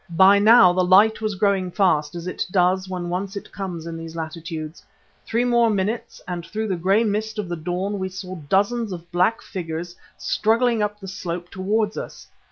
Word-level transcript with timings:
By 0.09 0.39
now 0.39 0.73
the 0.73 0.83
light 0.83 1.21
was 1.21 1.35
growing 1.35 1.69
fast, 1.69 2.15
as 2.15 2.25
it 2.25 2.43
does 2.49 2.89
when 2.89 3.07
once 3.09 3.35
it 3.35 3.51
comes 3.51 3.85
in 3.85 3.97
these 3.97 4.15
latitudes. 4.15 4.83
Three 5.27 5.45
more 5.45 5.69
minutes, 5.69 6.19
and 6.27 6.43
through 6.43 6.69
the 6.69 6.75
grey 6.75 7.03
mist 7.03 7.37
of 7.37 7.47
the 7.47 7.55
dawn 7.55 7.99
we 7.99 8.09
saw 8.09 8.33
dozens 8.49 8.91
of 8.91 9.11
black 9.11 9.43
figures 9.43 9.95
struggling 10.17 10.81
up 10.81 10.99
the 10.99 11.07
slope 11.07 11.51
towards 11.51 11.97
us. 11.97 12.25